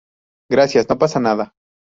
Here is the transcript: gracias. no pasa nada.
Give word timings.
gracias. 0.49 0.89
no 0.89 0.97
pasa 0.97 1.19
nada. 1.19 1.53